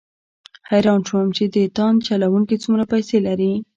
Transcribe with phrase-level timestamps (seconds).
[0.69, 3.53] حیران شوم چې د تاند چلوونکي څومره پیسې لري.